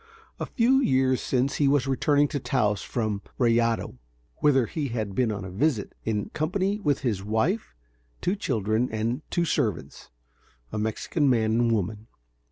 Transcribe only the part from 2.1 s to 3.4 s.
to Taos from